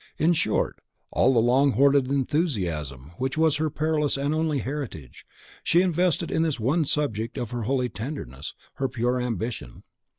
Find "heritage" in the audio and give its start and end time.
4.57-5.27